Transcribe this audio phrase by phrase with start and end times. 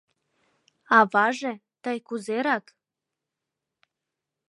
[0.97, 1.53] —Аваже,
[1.83, 2.65] тый кузерак?